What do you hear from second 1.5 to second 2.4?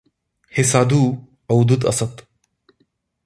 अवधूत असत.